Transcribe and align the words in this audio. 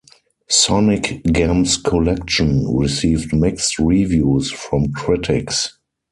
"Sonic 0.49 1.21
Gems 1.31 1.77
Collection" 1.77 2.75
received 2.75 3.35
mixed 3.35 3.77
reviews 3.77 4.49
from 4.49 4.91
critics. 4.93 5.77